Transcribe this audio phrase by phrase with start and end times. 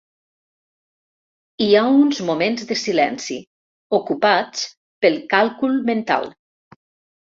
[1.65, 3.37] Hi ha uns moments de silenci
[3.99, 4.65] ocupats
[5.05, 6.27] pel càlcul mental.